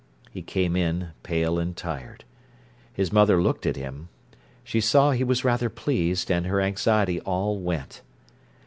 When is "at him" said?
3.67-4.09